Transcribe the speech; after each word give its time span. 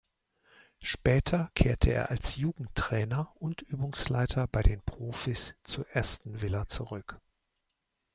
Später 0.81 1.51
kehrte 1.53 1.93
er 1.93 2.09
als 2.09 2.35
Jugendtrainer 2.35 3.31
und 3.35 3.61
Übungsleiter 3.61 4.47
bei 4.47 4.63
den 4.63 4.81
Profis 4.81 5.53
zu 5.61 5.85
Aston 5.93 6.41
Villa 6.41 6.65
zurück. 6.67 7.21